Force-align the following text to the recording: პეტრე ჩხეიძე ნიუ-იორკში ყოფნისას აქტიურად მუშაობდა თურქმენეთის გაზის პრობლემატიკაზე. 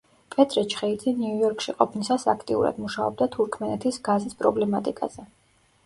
პეტრე 0.35 0.61
ჩხეიძე 0.73 1.13
ნიუ-იორკში 1.19 1.75
ყოფნისას 1.83 2.27
აქტიურად 2.35 2.83
მუშაობდა 2.87 3.31
თურქმენეთის 3.39 4.05
გაზის 4.11 4.39
პრობლემატიკაზე. 4.45 5.33